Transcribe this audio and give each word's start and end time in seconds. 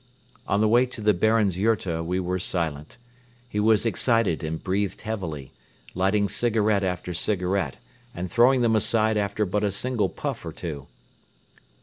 On 0.47 0.61
the 0.61 0.67
way 0.67 0.87
to 0.87 0.99
the 0.99 1.13
Baron's 1.13 1.57
yurta 1.59 2.03
we 2.03 2.19
were 2.19 2.39
silent. 2.39 2.97
He 3.47 3.59
was 3.59 3.85
excited 3.85 4.43
and 4.43 4.57
breathed 4.63 5.01
heavily, 5.01 5.53
lighting 5.93 6.27
cigarette 6.27 6.83
after 6.83 7.13
cigarette 7.13 7.77
and 8.15 8.31
throwing 8.31 8.61
them 8.61 8.75
aside 8.75 9.15
after 9.15 9.45
but 9.45 9.63
a 9.63 9.71
single 9.71 10.09
puff 10.09 10.43
or 10.43 10.53
two. 10.53 10.87